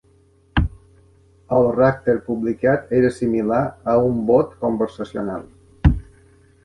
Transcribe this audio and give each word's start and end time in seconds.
El 1.57 1.67
Racter 1.75 2.15
publicat 2.29 2.95
era 3.03 3.13
similar 3.21 3.61
a 3.93 3.99
un 4.09 4.19
bot 4.31 4.57
conversacional. 4.67 5.47